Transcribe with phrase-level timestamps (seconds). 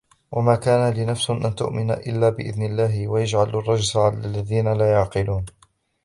[0.31, 5.45] وما كان لنفس أن تؤمن إلا بإذن الله ويجعل الرجس على الذين لا يعقلون